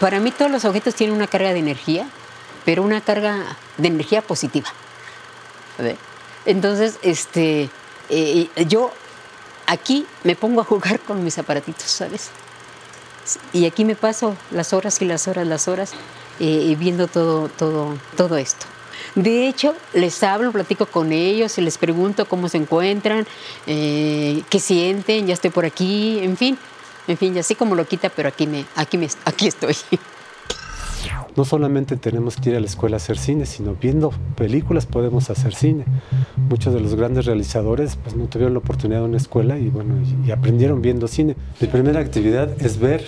Para 0.00 0.18
mí 0.18 0.30
todos 0.32 0.50
los 0.50 0.64
objetos 0.64 0.94
tienen 0.94 1.14
una 1.14 1.26
carga 1.26 1.52
de 1.52 1.58
energía, 1.58 2.08
pero 2.64 2.82
una 2.82 3.00
carga 3.00 3.56
de 3.76 3.88
energía 3.88 4.22
positiva. 4.22 4.68
Entonces, 6.46 6.98
este, 7.02 7.68
eh, 8.08 8.48
yo 8.66 8.90
aquí 9.66 10.06
me 10.24 10.34
pongo 10.34 10.62
a 10.62 10.64
jugar 10.64 11.00
con 11.00 11.22
mis 11.22 11.38
aparatitos, 11.38 11.84
¿sabes? 11.84 12.30
Y 13.52 13.66
aquí 13.66 13.84
me 13.84 13.94
paso 13.94 14.34
las 14.50 14.72
horas 14.72 15.00
y 15.02 15.04
las 15.04 15.28
horas, 15.28 15.46
las 15.46 15.68
horas, 15.68 15.92
eh, 16.40 16.74
viendo 16.78 17.06
todo, 17.06 17.48
todo, 17.48 17.96
todo 18.16 18.36
esto. 18.36 18.66
De 19.14 19.48
hecho, 19.48 19.74
les 19.92 20.22
hablo, 20.22 20.52
platico 20.52 20.86
con 20.86 21.12
ellos 21.12 21.56
y 21.58 21.60
les 21.60 21.78
pregunto 21.78 22.26
cómo 22.26 22.48
se 22.48 22.56
encuentran, 22.58 23.26
eh, 23.66 24.42
qué 24.48 24.60
sienten, 24.60 25.26
ya 25.26 25.34
estoy 25.34 25.50
por 25.50 25.64
aquí, 25.64 26.18
en 26.22 26.36
fin, 26.36 26.58
en 27.10 27.16
fin, 27.16 27.36
así 27.38 27.54
como 27.54 27.74
lo 27.74 27.86
quita, 27.86 28.08
pero 28.08 28.28
aquí, 28.28 28.46
me, 28.46 28.64
aquí, 28.76 28.96
me, 28.96 29.08
aquí 29.24 29.48
estoy. 29.48 29.74
No 31.36 31.44
solamente 31.44 31.96
tenemos 31.96 32.36
que 32.36 32.50
ir 32.50 32.56
a 32.56 32.60
la 32.60 32.66
escuela 32.66 32.96
a 32.96 32.98
hacer 32.98 33.18
cine, 33.18 33.46
sino 33.46 33.74
viendo 33.74 34.10
películas 34.36 34.86
podemos 34.86 35.30
hacer 35.30 35.54
cine. 35.54 35.84
Muchos 36.36 36.74
de 36.74 36.80
los 36.80 36.94
grandes 36.94 37.26
realizadores 37.26 37.96
pues, 37.96 38.14
no 38.16 38.26
tuvieron 38.26 38.52
la 38.54 38.58
oportunidad 38.58 39.00
de 39.00 39.06
una 39.06 39.16
escuela 39.16 39.58
y, 39.58 39.68
bueno, 39.68 39.94
y 40.26 40.30
aprendieron 40.30 40.82
viendo 40.82 41.08
cine. 41.08 41.36
Mi 41.60 41.68
primera 41.68 42.00
actividad 42.00 42.50
es 42.62 42.78
ver 42.78 43.04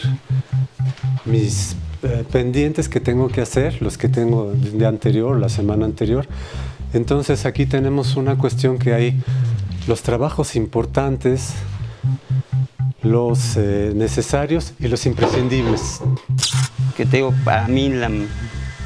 mis 1.25 1.77
eh, 2.03 2.25
pendientes 2.31 2.89
que 2.89 3.01
tengo 3.01 3.29
que 3.29 3.41
hacer, 3.41 3.83
los 3.83 3.99
que 3.99 4.09
tengo 4.09 4.53
de 4.53 4.87
anterior, 4.87 5.39
la 5.39 5.49
semana 5.49 5.85
anterior. 5.85 6.27
Entonces 6.93 7.47
aquí 7.47 7.67
tenemos 7.67 8.17
una 8.17 8.37
cuestión 8.39 8.79
que 8.79 8.95
hay 8.95 9.23
los 9.87 10.03
trabajos 10.03 10.57
importantes, 10.57 11.55
los 13.03 13.57
eh, 13.57 13.93
necesarios 13.95 14.75
y 14.79 14.89
los 14.89 15.07
imprescindibles. 15.07 16.01
Que 16.97 17.07
te 17.07 17.19
digo, 17.19 17.35
para 17.45 17.69
mí 17.69 17.93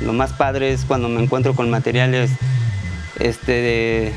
lo 0.00 0.12
más 0.12 0.33
padre 0.33 0.72
es 0.72 0.84
cuando 0.84 1.09
me 1.09 1.22
encuentro 1.22 1.55
con 1.55 1.70
materiales 1.70 2.31
este, 3.19 4.12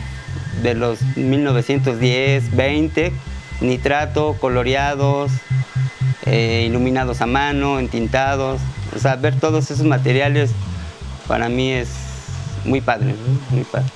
de, 0.62 0.74
los 0.76 1.02
1910, 1.16 2.56
20, 2.56 3.12
nitrato, 3.62 4.36
coloreados, 4.40 5.32
eh, 6.26 6.66
iluminados 6.68 7.22
a 7.22 7.26
mano, 7.26 7.80
entintados. 7.80 8.62
O 8.96 9.00
sea, 9.00 9.16
ver 9.16 9.40
todos 9.40 9.70
esos 9.72 9.86
materiales 9.86 10.52
para 11.28 11.50
mí 11.50 11.72
es 11.72 11.90
muy 12.66 12.82
padre, 12.82 13.16
muy 13.52 13.64
padre. 13.64 13.90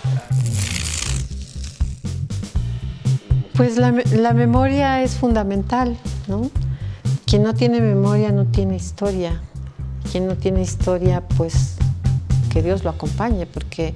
Pues 3.56 3.78
la, 3.78 3.92
la, 3.92 4.34
memoria 4.34 5.04
es 5.04 5.16
fundamental, 5.16 5.96
¿no? 6.28 6.50
Quien 7.26 7.44
no 7.44 7.54
tiene 7.54 7.82
memoria 7.82 8.32
no 8.32 8.46
tiene 8.46 8.76
historia. 8.76 9.42
Quien 10.12 10.28
no 10.28 10.36
tiene 10.36 10.62
historia, 10.62 11.22
pues 11.38 11.78
que 12.52 12.64
Dios 12.64 12.84
lo 12.84 12.90
acompañe, 12.90 13.46
porque 13.46 13.96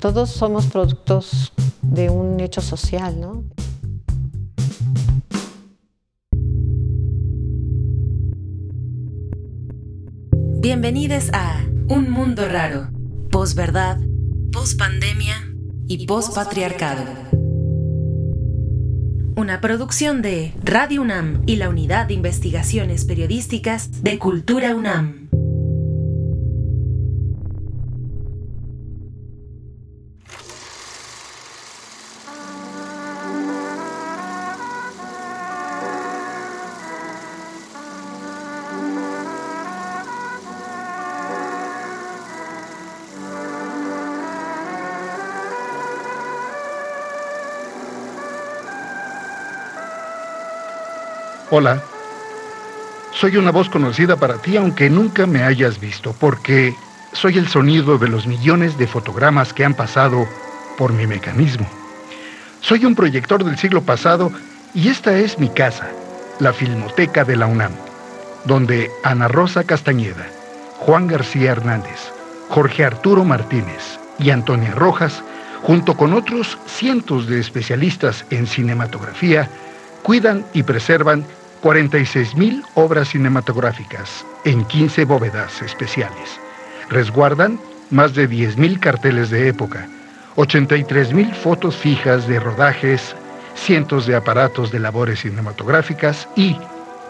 todos 0.00 0.30
somos 0.30 0.66
productos 0.66 1.52
de 1.82 2.10
un 2.10 2.40
hecho 2.40 2.60
social, 2.60 3.20
¿no? 3.20 3.44
Bienvenidos 10.60 11.30
a 11.32 11.64
Un 11.88 12.10
Mundo 12.10 12.48
Raro, 12.48 12.88
posverdad, 13.30 13.98
pospandemia 14.52 15.36
y 15.86 16.06
pospatriarcado. 16.06 17.25
Una 19.36 19.60
producción 19.60 20.22
de 20.22 20.54
Radio 20.64 21.02
UNAM 21.02 21.42
y 21.44 21.56
la 21.56 21.68
Unidad 21.68 22.06
de 22.06 22.14
Investigaciones 22.14 23.04
Periodísticas 23.04 24.02
de 24.02 24.18
Cultura 24.18 24.74
UNAM. 24.74 25.25
Hola. 51.58 51.82
Soy 53.12 53.38
una 53.38 53.50
voz 53.50 53.70
conocida 53.70 54.16
para 54.16 54.36
ti 54.36 54.58
aunque 54.58 54.90
nunca 54.90 55.24
me 55.24 55.42
hayas 55.42 55.80
visto, 55.80 56.14
porque 56.20 56.74
soy 57.14 57.38
el 57.38 57.48
sonido 57.48 57.96
de 57.96 58.08
los 58.08 58.26
millones 58.26 58.76
de 58.76 58.86
fotogramas 58.86 59.54
que 59.54 59.64
han 59.64 59.72
pasado 59.72 60.28
por 60.76 60.92
mi 60.92 61.06
mecanismo. 61.06 61.66
Soy 62.60 62.84
un 62.84 62.94
proyector 62.94 63.42
del 63.42 63.56
siglo 63.56 63.80
pasado 63.80 64.30
y 64.74 64.88
esta 64.88 65.16
es 65.16 65.38
mi 65.38 65.48
casa, 65.48 65.88
la 66.40 66.52
Filmoteca 66.52 67.24
de 67.24 67.36
la 67.36 67.46
UNAM, 67.46 67.72
donde 68.44 68.90
Ana 69.02 69.26
Rosa 69.26 69.64
Castañeda, 69.64 70.26
Juan 70.80 71.06
García 71.06 71.52
Hernández, 71.52 72.12
Jorge 72.50 72.84
Arturo 72.84 73.24
Martínez 73.24 73.98
y 74.18 74.28
Antonia 74.28 74.72
Rojas, 74.72 75.22
junto 75.62 75.96
con 75.96 76.12
otros 76.12 76.58
cientos 76.66 77.26
de 77.26 77.40
especialistas 77.40 78.26
en 78.28 78.46
cinematografía, 78.46 79.48
cuidan 80.02 80.44
y 80.52 80.62
preservan 80.62 81.24
46.000 81.66 82.62
obras 82.74 83.08
cinematográficas 83.08 84.24
en 84.44 84.64
15 84.66 85.04
bóvedas 85.04 85.62
especiales. 85.62 86.38
Resguardan 86.90 87.58
más 87.90 88.14
de 88.14 88.30
10.000 88.30 88.78
carteles 88.78 89.30
de 89.30 89.48
época, 89.48 89.88
83.000 90.36 91.34
fotos 91.34 91.74
fijas 91.74 92.28
de 92.28 92.38
rodajes, 92.38 93.16
cientos 93.56 94.06
de 94.06 94.14
aparatos 94.14 94.70
de 94.70 94.78
labores 94.78 95.22
cinematográficas 95.22 96.28
y 96.36 96.56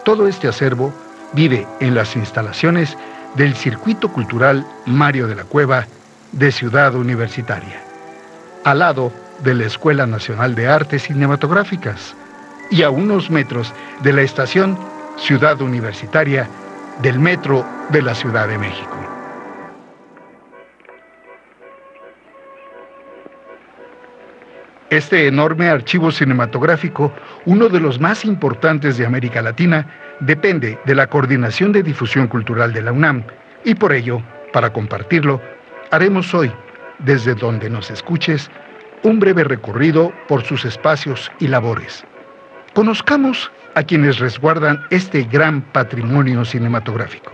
todo 0.03 0.27
este 0.27 0.47
acervo 0.47 0.91
vive 1.33 1.67
en 1.79 1.93
las 1.93 2.15
instalaciones 2.15 2.97
del 3.35 3.53
Circuito 3.53 4.11
Cultural 4.11 4.65
Mario 4.87 5.27
de 5.27 5.35
la 5.35 5.43
Cueva 5.43 5.85
de 6.31 6.51
Ciudad 6.51 6.95
Universitaria, 6.95 7.79
al 8.63 8.79
lado 8.79 9.11
de 9.43 9.53
la 9.53 9.65
Escuela 9.67 10.07
Nacional 10.07 10.55
de 10.55 10.67
Artes 10.67 11.03
Cinematográficas, 11.03 12.15
y 12.69 12.83
a 12.83 12.89
unos 12.89 13.29
metros 13.29 13.73
de 14.01 14.13
la 14.13 14.21
estación 14.21 14.77
Ciudad 15.17 15.61
Universitaria 15.61 16.47
del 17.01 17.19
Metro 17.19 17.65
de 17.89 18.01
la 18.01 18.13
Ciudad 18.13 18.47
de 18.47 18.57
México. 18.57 18.97
Este 24.89 25.27
enorme 25.27 25.67
archivo 25.67 26.11
cinematográfico, 26.11 27.11
uno 27.45 27.67
de 27.67 27.81
los 27.81 27.99
más 27.99 28.23
importantes 28.23 28.97
de 28.97 29.05
América 29.05 29.41
Latina, 29.41 29.85
depende 30.21 30.79
de 30.85 30.95
la 30.95 31.07
Coordinación 31.07 31.73
de 31.73 31.83
Difusión 31.83 32.27
Cultural 32.27 32.71
de 32.71 32.81
la 32.81 32.93
UNAM 32.93 33.23
y 33.65 33.75
por 33.75 33.91
ello, 33.91 34.21
para 34.53 34.71
compartirlo, 34.71 35.41
haremos 35.91 36.33
hoy, 36.33 36.51
desde 36.99 37.35
donde 37.35 37.69
nos 37.69 37.91
escuches, 37.91 38.49
un 39.03 39.19
breve 39.19 39.43
recorrido 39.43 40.13
por 40.29 40.43
sus 40.43 40.63
espacios 40.63 41.31
y 41.39 41.49
labores. 41.49 42.05
Conozcamos 42.77 43.49
a 43.73 43.81
quienes 43.81 44.19
resguardan 44.19 44.85
este 44.91 45.23
gran 45.23 45.63
patrimonio 45.63 46.45
cinematográfico. 46.45 47.31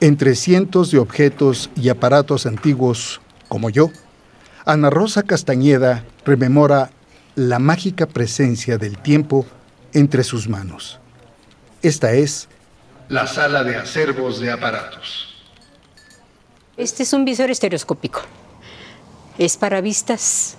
Entre 0.00 0.34
cientos 0.34 0.90
de 0.90 0.98
objetos 0.98 1.70
y 1.76 1.88
aparatos 1.88 2.44
antiguos, 2.44 3.22
como 3.48 3.70
yo, 3.70 3.90
Ana 4.66 4.90
Rosa 4.90 5.22
Castañeda 5.22 6.04
rememora 6.26 6.90
la 7.36 7.58
mágica 7.58 8.04
presencia 8.04 8.76
del 8.76 8.98
tiempo 8.98 9.46
entre 9.94 10.24
sus 10.24 10.46
manos. 10.46 11.00
Esta 11.80 12.12
es 12.12 12.50
la 13.08 13.26
sala 13.26 13.64
de 13.64 13.76
acervos 13.76 14.40
de 14.40 14.50
aparatos. 14.50 15.34
Este 16.76 17.04
es 17.04 17.12
un 17.12 17.24
visor 17.24 17.50
estereoscópico. 17.50 18.20
Es 19.38 19.56
para 19.56 19.80
vistas. 19.80 20.56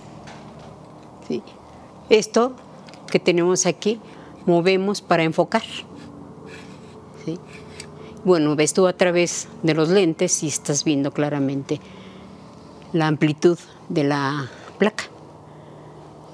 Esto 2.09 2.55
que 3.11 3.19
tenemos 3.19 3.65
aquí 3.65 3.99
movemos 4.45 5.01
para 5.01 5.23
enfocar. 5.23 5.63
Bueno, 8.23 8.55
ves 8.55 8.73
tú 8.73 8.87
a 8.87 8.93
través 8.93 9.47
de 9.63 9.73
los 9.73 9.89
lentes 9.89 10.43
y 10.43 10.47
estás 10.47 10.83
viendo 10.83 11.11
claramente 11.11 11.79
la 12.93 13.07
amplitud 13.07 13.57
de 13.89 14.03
la 14.03 14.49
placa 14.77 15.05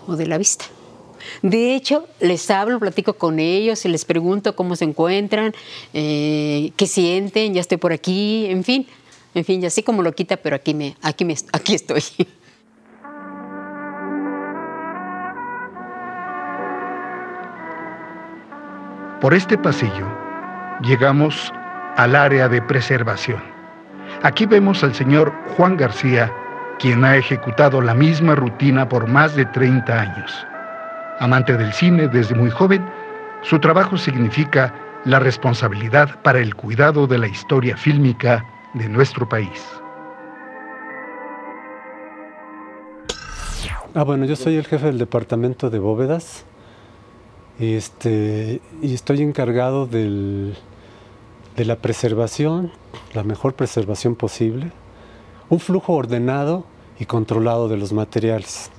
o 0.07 0.15
de 0.15 0.27
la 0.27 0.37
vista. 0.37 0.65
De 1.41 1.75
hecho, 1.75 2.07
les 2.19 2.49
hablo, 2.49 2.79
platico 2.79 3.13
con 3.13 3.39
ellos 3.39 3.85
y 3.85 3.89
les 3.89 4.05
pregunto 4.05 4.55
cómo 4.55 4.75
se 4.75 4.85
encuentran, 4.85 5.53
eh, 5.93 6.71
qué 6.75 6.87
sienten, 6.87 7.53
ya 7.53 7.61
estoy 7.61 7.77
por 7.77 7.93
aquí, 7.93 8.47
en 8.49 8.63
fin, 8.63 8.87
En 9.35 9.43
fin, 9.45 9.63
y 9.63 9.65
así 9.65 9.81
como 9.81 10.03
lo 10.03 10.11
quita, 10.13 10.37
pero 10.37 10.55
aquí, 10.55 10.75
me, 10.75 10.95
aquí, 11.01 11.25
me, 11.25 11.35
aquí 11.51 11.73
estoy. 11.73 12.03
Por 19.21 19.33
este 19.33 19.57
pasillo 19.57 20.05
llegamos 20.81 21.51
al 21.95 22.15
área 22.15 22.49
de 22.49 22.61
preservación. 22.61 23.41
Aquí 24.21 24.45
vemos 24.45 24.83
al 24.83 24.93
señor 24.93 25.33
Juan 25.55 25.77
García, 25.77 26.29
quien 26.77 27.05
ha 27.05 27.15
ejecutado 27.15 27.81
la 27.81 27.93
misma 27.93 28.35
rutina 28.35 28.89
por 28.89 29.07
más 29.07 29.33
de 29.35 29.45
30 29.45 29.99
años. 29.99 30.45
Amante 31.19 31.57
del 31.57 31.73
cine 31.73 32.07
desde 32.07 32.35
muy 32.35 32.49
joven, 32.49 32.85
su 33.41 33.59
trabajo 33.59 33.97
significa 33.97 34.73
la 35.05 35.19
responsabilidad 35.19 36.21
para 36.21 36.39
el 36.39 36.55
cuidado 36.55 37.07
de 37.07 37.17
la 37.17 37.27
historia 37.27 37.77
fílmica 37.77 38.45
de 38.73 38.89
nuestro 38.89 39.27
país. 39.27 39.63
Ah, 43.95 44.03
bueno, 44.03 44.25
yo 44.25 44.35
soy 44.35 44.55
el 44.55 44.65
jefe 44.65 44.87
del 44.87 44.97
departamento 44.97 45.69
de 45.69 45.77
bóvedas 45.77 46.45
y, 47.59 47.75
este, 47.75 48.59
y 48.81 48.93
estoy 48.93 49.21
encargado 49.21 49.85
del, 49.85 50.55
de 51.55 51.65
la 51.65 51.75
preservación, 51.75 52.71
la 53.13 53.23
mejor 53.23 53.53
preservación 53.53 54.15
posible, 54.15 54.71
un 55.49 55.59
flujo 55.59 55.93
ordenado 55.93 56.65
y 56.99 57.05
controlado 57.05 57.67
de 57.67 57.77
los 57.77 57.93
materiales. 57.93 58.71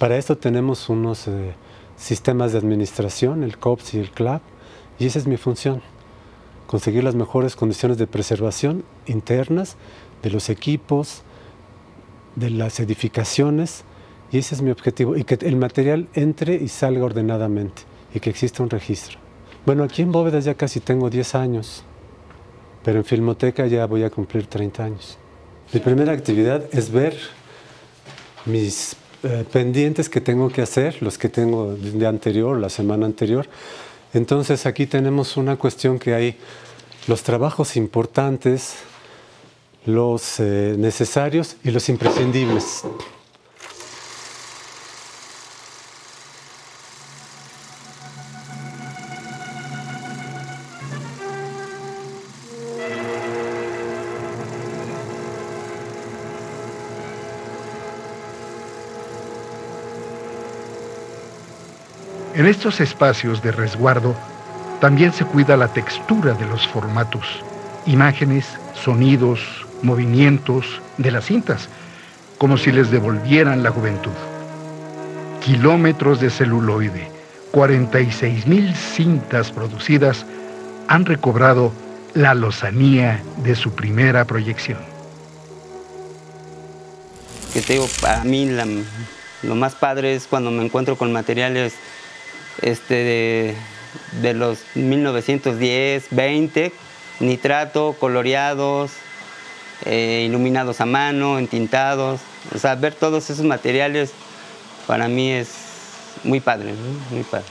Para 0.00 0.16
esto 0.16 0.38
tenemos 0.38 0.88
unos 0.88 1.28
eh, 1.28 1.52
sistemas 1.94 2.52
de 2.52 2.58
administración, 2.58 3.42
el 3.42 3.58
COPS 3.58 3.92
y 3.92 3.98
el 3.98 4.10
CLAP, 4.10 4.40
y 4.98 5.04
esa 5.04 5.18
es 5.18 5.26
mi 5.26 5.36
función, 5.36 5.82
conseguir 6.66 7.04
las 7.04 7.14
mejores 7.14 7.54
condiciones 7.54 7.98
de 7.98 8.06
preservación 8.06 8.82
internas 9.04 9.76
de 10.22 10.30
los 10.30 10.48
equipos, 10.48 11.20
de 12.34 12.48
las 12.48 12.80
edificaciones, 12.80 13.84
y 14.32 14.38
ese 14.38 14.54
es 14.54 14.62
mi 14.62 14.70
objetivo, 14.70 15.18
y 15.18 15.24
que 15.24 15.34
el 15.34 15.56
material 15.56 16.08
entre 16.14 16.54
y 16.54 16.68
salga 16.68 17.04
ordenadamente, 17.04 17.82
y 18.14 18.20
que 18.20 18.30
exista 18.30 18.62
un 18.62 18.70
registro. 18.70 19.18
Bueno, 19.66 19.84
aquí 19.84 20.00
en 20.00 20.12
Bóvedas 20.12 20.46
ya 20.46 20.54
casi 20.54 20.80
tengo 20.80 21.10
10 21.10 21.34
años, 21.34 21.84
pero 22.82 23.00
en 23.00 23.04
Filmoteca 23.04 23.66
ya 23.66 23.84
voy 23.84 24.04
a 24.04 24.08
cumplir 24.08 24.46
30 24.46 24.82
años. 24.82 25.18
Mi 25.74 25.80
primera 25.80 26.14
actividad 26.14 26.64
es 26.72 26.90
ver 26.90 27.18
mis 28.46 28.96
eh, 29.22 29.44
pendientes 29.52 30.08
que 30.08 30.20
tengo 30.20 30.48
que 30.48 30.62
hacer, 30.62 31.02
los 31.02 31.18
que 31.18 31.28
tengo 31.28 31.74
de 31.74 32.06
anterior, 32.06 32.58
la 32.58 32.70
semana 32.70 33.06
anterior. 33.06 33.46
Entonces 34.14 34.66
aquí 34.66 34.86
tenemos 34.86 35.36
una 35.36 35.56
cuestión 35.56 35.98
que 35.98 36.14
hay 36.14 36.36
los 37.06 37.22
trabajos 37.22 37.76
importantes, 37.76 38.76
los 39.86 40.40
eh, 40.40 40.74
necesarios 40.78 41.56
y 41.64 41.70
los 41.70 41.88
imprescindibles. 41.88 42.82
Estos 62.60 62.82
espacios 62.82 63.40
de 63.40 63.52
resguardo 63.52 64.14
también 64.82 65.14
se 65.14 65.24
cuida 65.24 65.56
la 65.56 65.68
textura 65.68 66.34
de 66.34 66.44
los 66.44 66.68
formatos, 66.68 67.24
imágenes, 67.86 68.44
sonidos, 68.74 69.40
movimientos 69.80 70.66
de 70.98 71.10
las 71.10 71.24
cintas, 71.24 71.70
como 72.36 72.58
si 72.58 72.70
les 72.70 72.90
devolvieran 72.90 73.62
la 73.62 73.70
juventud. 73.70 74.12
Kilómetros 75.42 76.20
de 76.20 76.28
celuloide, 76.28 77.10
46 77.52 78.46
mil 78.46 78.74
cintas 78.74 79.52
producidas 79.52 80.26
han 80.86 81.06
recobrado 81.06 81.72
la 82.12 82.34
lozanía 82.34 83.22
de 83.38 83.54
su 83.54 83.72
primera 83.72 84.26
proyección. 84.26 84.80
Que 87.54 87.62
te 87.62 87.72
digo, 87.72 87.88
para 88.02 88.22
mí 88.22 88.50
lo 89.44 89.54
más 89.54 89.74
padre 89.74 90.14
es 90.14 90.26
cuando 90.26 90.50
me 90.50 90.62
encuentro 90.62 90.96
con 90.96 91.10
materiales 91.10 91.72
este, 92.62 93.56
de, 94.22 94.34
los 94.34 94.64
1910, 94.74 96.08
20, 96.10 96.72
nitrato, 97.20 97.96
coloreados, 97.98 98.92
eh, 99.84 100.24
iluminados 100.28 100.80
a 100.80 100.86
mano, 100.86 101.38
entintados. 101.38 102.20
O 102.54 102.58
sea, 102.58 102.74
ver 102.74 102.94
todos 102.94 103.30
esos 103.30 103.44
materiales 103.44 104.12
para 104.86 105.08
mí 105.08 105.30
es 105.30 105.48
muy 106.24 106.40
padre, 106.40 106.74
muy 107.10 107.22
padre. 107.22 107.46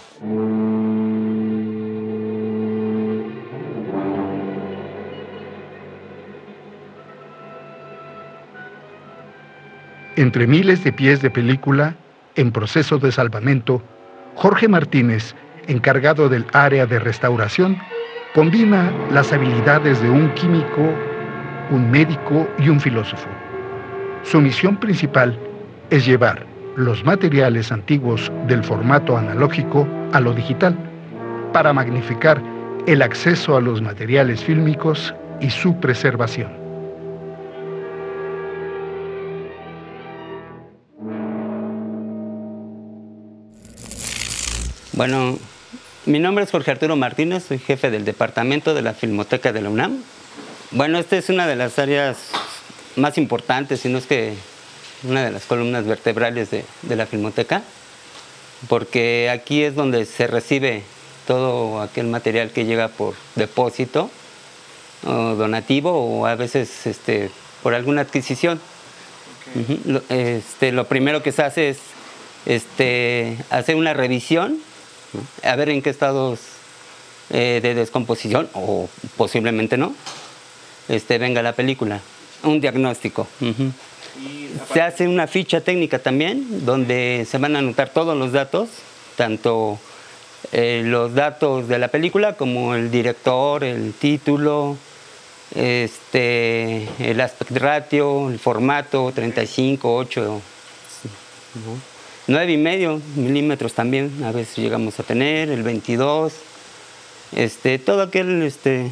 Entre 10.16 10.48
miles 10.48 10.84
de 10.84 10.92
pies 10.92 11.22
de 11.22 11.30
película 11.30 11.96
en 12.36 12.52
proceso 12.52 12.98
de 13.00 13.12
salvamento, 13.12 13.82
Jorge 14.36 14.68
Martínez, 14.68 15.36
encargado 15.68 16.30
del 16.30 16.46
área 16.54 16.86
de 16.86 17.00
restauración, 17.00 17.78
combina 18.34 18.92
las 19.12 19.32
habilidades 19.34 20.02
de 20.02 20.10
un 20.10 20.30
químico, 20.34 20.94
un 21.72 21.90
médico 21.92 22.48
y 22.58 22.70
un 22.70 22.80
filósofo. 22.80 23.28
Su 24.24 24.42
misión 24.42 24.78
principal 24.78 25.38
es 25.90 26.06
llevar 26.06 26.46
los 26.76 27.04
materiales 27.04 27.72
antiguos 27.72 28.32
del 28.48 28.64
formato 28.64 29.18
analógico 29.18 29.88
a 30.14 30.20
lo 30.20 30.34
digital 30.34 30.78
para 31.52 31.74
magnificar 31.74 32.42
el 32.86 33.02
acceso 33.02 33.58
a 33.58 33.62
los 33.62 33.82
materiales 33.82 34.44
fílmicos 34.44 35.14
y 35.42 35.50
su 35.50 35.80
preservación. 35.80 36.59
Bueno, 45.00 45.40
mi 46.06 46.20
nombre 46.20 46.44
es 46.44 46.52
Jorge 46.52 46.72
Arturo 46.72 46.98
Martínez, 46.98 47.46
soy 47.48 47.58
jefe 47.58 47.90
del 47.90 48.04
departamento 48.04 48.74
de 48.74 48.82
la 48.82 48.94
Filmoteca 48.94 49.54
de 49.54 49.62
la 49.62 49.70
UNAM. 49.70 50.04
Bueno, 50.72 51.00
esta 51.00 51.16
es 51.16 51.30
una 51.30 51.48
de 51.48 51.56
las 51.56 51.80
áreas 51.80 52.18
más 52.98 53.18
importantes, 53.18 53.80
si 53.80 53.88
no 53.88 53.98
es 53.98 54.06
que 54.08 54.34
una 55.04 55.24
de 55.24 55.32
las 55.32 55.46
columnas 55.46 55.86
vertebrales 55.86 56.50
de, 56.52 56.66
la 56.98 57.06
Filmoteca, 57.06 57.64
porque 58.68 59.30
aquí 59.32 59.64
es 59.64 59.74
donde 59.74 60.04
se 60.06 60.28
recibe 60.28 60.84
todo 61.26 61.82
aquel 61.82 62.08
material 62.08 62.52
que 62.52 62.66
llega 62.66 62.90
por 62.90 63.14
depósito 63.36 64.12
o 65.06 65.14
donativo 65.36 65.94
o 65.94 66.26
a 66.26 66.36
veces 66.36 66.86
este, 66.86 67.32
por 67.64 67.74
alguna 67.74 68.02
adquisición. 68.02 68.60
este, 70.10 70.74
lo 70.74 70.88
primero 70.90 71.24
que 71.24 71.32
se 71.32 71.42
hace 71.42 71.70
es 71.70 71.78
este, 72.46 73.38
hacer 73.50 73.78
una 73.78 73.94
revisión 73.94 74.60
a 75.44 75.56
ver 75.56 75.70
en 75.70 75.82
qué 75.82 75.90
estados 75.90 76.40
eh, 77.32 77.60
de 77.62 77.76
descomposición, 77.76 78.50
o 78.54 78.90
posiblemente 79.18 79.78
no, 79.78 79.94
este, 80.88 81.18
venga 81.18 81.42
la 81.42 81.54
película. 81.54 82.02
Un 82.44 82.62
diagnóstico. 82.62 83.28
Se 84.74 84.82
hace 84.82 85.08
una 85.08 85.28
ficha 85.28 85.62
técnica 85.62 86.00
también, 86.00 86.66
donde 86.66 87.28
se 87.30 87.38
van 87.38 87.56
a 87.56 87.60
anotar 87.60 87.90
todos 87.90 88.18
los 88.18 88.32
datos, 88.32 88.70
tanto 89.16 89.78
eh, 90.52 90.82
los 90.86 91.14
datos 91.14 91.68
de 91.68 91.78
la 91.80 91.90
película 91.90 92.34
como 92.34 92.74
el 92.74 92.90
director, 92.90 93.64
el 93.64 93.94
título, 93.94 94.78
este, 95.54 96.88
el 97.00 97.22
aspect 97.22 97.52
ratio, 97.52 98.30
el 98.30 98.40
formato 98.40 99.12
35, 99.14 99.96
8. 99.96 100.42
9 102.30 102.54
y 102.54 102.58
medio 102.58 103.02
milímetros 103.16 103.74
también 103.74 104.24
a 104.24 104.32
veces 104.32 104.56
llegamos 104.58 105.00
a 105.00 105.04
tener, 105.04 105.50
el 105.50 105.64
22, 105.64 106.32
este, 107.36 107.80
todo 107.80 108.04
aquel 108.04 108.44
este, 108.44 108.92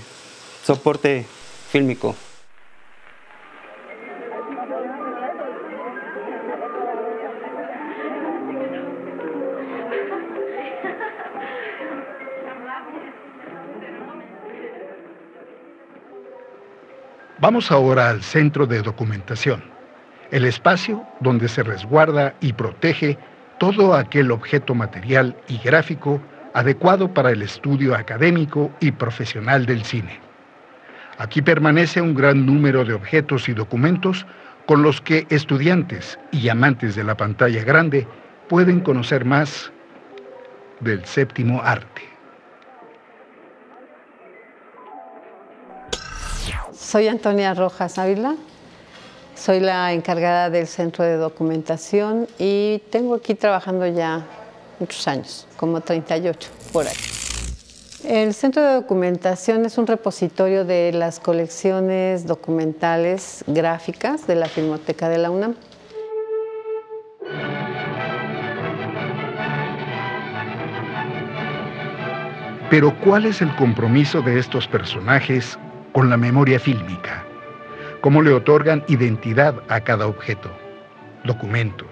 soporte 0.66 1.24
fílmico. 1.72 2.16
Vamos 17.40 17.72
ahora 17.72 18.10
al 18.10 18.24
centro 18.24 18.66
de 18.66 18.82
documentación 18.82 19.77
el 20.32 20.46
espacio 20.46 21.06
donde 21.20 21.48
se 21.48 21.64
resguarda 21.64 22.34
y 22.42 22.54
protege 22.54 23.18
todo 23.58 23.94
aquel 23.94 24.32
objeto 24.32 24.76
material 24.76 25.36
y 25.48 25.58
gráfico 25.58 26.22
adecuado 26.54 27.14
para 27.14 27.32
el 27.32 27.42
estudio 27.42 27.96
académico 27.96 28.72
y 28.80 28.92
profesional 28.92 29.66
del 29.66 29.84
cine. 29.84 30.20
Aquí 31.18 31.42
permanece 31.42 32.02
un 32.02 32.14
gran 32.14 32.46
número 32.46 32.86
de 32.86 32.94
objetos 32.94 33.50
y 33.50 33.54
documentos 33.54 34.26
con 34.66 34.84
los 34.84 35.02
que 35.02 35.26
estudiantes 35.30 36.20
y 36.32 36.50
amantes 36.50 36.96
de 36.96 37.04
la 37.04 37.16
pantalla 37.16 37.64
grande 37.64 38.08
pueden 38.50 38.82
conocer 38.82 39.26
más 39.26 39.72
del 40.80 41.04
séptimo 41.06 41.62
arte. 41.64 42.04
Soy 46.74 47.08
Antonia 47.08 47.54
Rojas 47.54 47.98
Ávila, 47.98 48.36
soy 49.38 49.60
la 49.60 49.94
encargada 49.94 50.50
del 50.50 50.68
centro 50.68 51.06
de 51.06 51.16
documentación 51.16 52.28
y 52.40 52.82
tengo 52.90 53.16
aquí 53.16 53.36
trabajando 53.36 53.86
ya 53.86 54.26
muchos 54.80 55.08
años, 55.08 55.48
como 55.56 55.82
38 55.82 56.50
por 56.74 56.88
ahí. 56.88 56.96
El 58.04 58.34
Centro 58.34 58.62
de 58.62 58.74
Documentación 58.74 59.66
es 59.66 59.78
un 59.78 59.88
repositorio 59.88 60.66
de 60.66 60.92
las 60.94 61.20
colecciones 61.20 62.26
documentales 62.26 63.44
gráficas 63.48 64.28
de 64.28 64.36
la 64.36 64.46
Filmoteca 64.48 65.10
de 65.10 65.18
la 65.18 65.30
UNAM. 65.30 65.56
Pero 72.70 72.94
¿cuál 73.02 73.26
es 73.26 73.42
el 73.42 73.54
compromiso 73.56 74.22
de 74.22 74.40
estos 74.40 74.68
personajes 74.68 75.58
con 75.92 76.10
la 76.10 76.18
memoria 76.18 76.60
fílmica? 76.60 77.27
¿Cómo 78.02 78.22
le 78.22 78.32
otorgan 78.32 78.84
identidad 78.88 79.62
a 79.70 79.82
cada 79.82 80.08
objeto, 80.08 80.50
documento? 81.24 81.86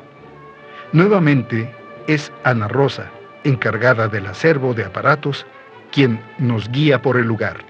Nuevamente 0.93 1.73
es 2.07 2.31
Ana 2.43 2.67
Rosa, 2.67 3.11
encargada 3.43 4.07
del 4.07 4.27
acervo 4.27 4.73
de 4.73 4.85
aparatos, 4.85 5.45
quien 5.91 6.21
nos 6.37 6.69
guía 6.69 7.01
por 7.01 7.17
el 7.17 7.25
lugar. 7.25 7.65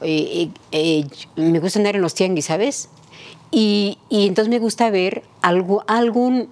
Me 0.00 1.58
gusta 1.58 1.78
andar 1.78 1.96
en 1.96 2.02
los 2.02 2.14
tianguis, 2.14 2.46
¿sabes? 2.46 2.88
Y, 3.50 3.98
entonces 4.10 4.48
me 4.48 4.58
gusta 4.58 4.90
ver 4.90 5.22
algo, 5.42 5.84
algún 5.86 6.48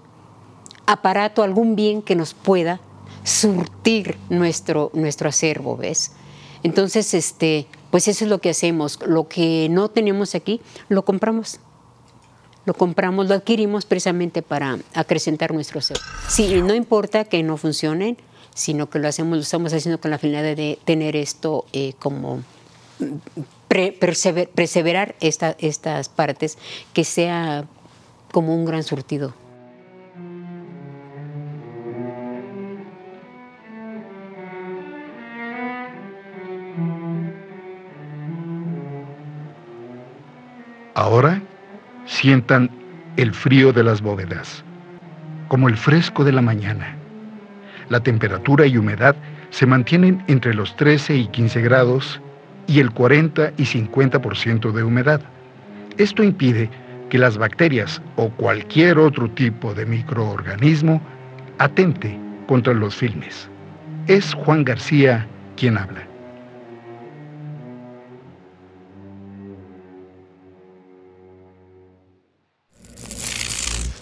aparato, 0.86 1.42
algún 1.42 1.76
bien 1.76 2.02
que 2.02 2.14
nos 2.14 2.34
pueda 2.34 2.80
surtir 3.24 4.16
nuestro, 4.28 4.90
nuestro 4.94 5.28
acervo, 5.28 5.76
¿ves? 5.76 6.12
Entonces, 6.62 7.14
este, 7.14 7.66
pues 7.90 8.08
eso 8.08 8.24
es 8.24 8.30
lo 8.30 8.40
que 8.40 8.50
hacemos. 8.50 8.98
Lo 9.06 9.28
que 9.28 9.68
no 9.70 9.88
tenemos 9.88 10.34
aquí, 10.34 10.60
lo 10.88 11.04
compramos. 11.04 11.60
Lo 12.64 12.74
compramos, 12.74 13.28
lo 13.28 13.34
adquirimos 13.34 13.86
precisamente 13.86 14.42
para 14.42 14.78
acrecentar 14.94 15.54
nuestro 15.54 15.78
acervo. 15.78 16.02
Sí, 16.28 16.60
no 16.60 16.74
importa 16.74 17.24
que 17.24 17.42
no 17.42 17.56
funcionen, 17.56 18.18
sino 18.54 18.90
que 18.90 18.98
lo 18.98 19.08
hacemos, 19.08 19.36
lo 19.38 19.42
estamos 19.42 19.72
haciendo 19.72 20.00
con 20.00 20.10
la 20.10 20.18
finalidad 20.18 20.54
de 20.54 20.78
tener 20.84 21.16
esto 21.16 21.64
eh, 21.72 21.94
como 21.98 22.42
perseverar 23.68 25.14
estas 25.20 26.08
partes, 26.08 26.58
que 26.92 27.04
sea 27.04 27.66
como 28.32 28.54
un 28.54 28.64
gran 28.64 28.82
surtido. 28.82 29.32
Ahora 40.98 41.40
sientan 42.06 42.68
el 43.16 43.32
frío 43.32 43.72
de 43.72 43.84
las 43.84 44.02
bóvedas, 44.02 44.64
como 45.46 45.68
el 45.68 45.76
fresco 45.76 46.24
de 46.24 46.32
la 46.32 46.42
mañana. 46.42 46.96
La 47.88 48.00
temperatura 48.00 48.66
y 48.66 48.76
humedad 48.76 49.14
se 49.50 49.64
mantienen 49.64 50.20
entre 50.26 50.54
los 50.54 50.74
13 50.74 51.14
y 51.14 51.28
15 51.28 51.60
grados 51.62 52.20
y 52.66 52.80
el 52.80 52.90
40 52.90 53.52
y 53.56 53.62
50% 53.62 54.72
de 54.72 54.82
humedad. 54.82 55.20
Esto 55.98 56.24
impide 56.24 56.68
que 57.10 57.18
las 57.18 57.38
bacterias 57.38 58.02
o 58.16 58.30
cualquier 58.30 58.98
otro 58.98 59.30
tipo 59.30 59.74
de 59.74 59.86
microorganismo 59.86 61.00
atente 61.58 62.18
contra 62.48 62.74
los 62.74 62.96
filmes. 62.96 63.48
Es 64.08 64.34
Juan 64.34 64.64
García 64.64 65.28
quien 65.56 65.78
habla. 65.78 66.02